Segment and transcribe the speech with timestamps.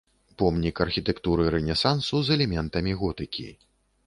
[0.41, 3.49] Помнік архітэктуры рэнесансу з элементамі готыкі.